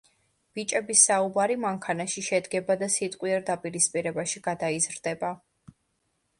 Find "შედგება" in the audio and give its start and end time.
2.29-2.77